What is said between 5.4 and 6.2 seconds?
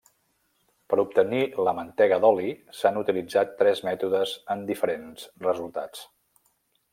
resultats.